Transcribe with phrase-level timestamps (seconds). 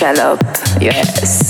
[0.00, 0.40] Salope.
[0.80, 1.49] Yes.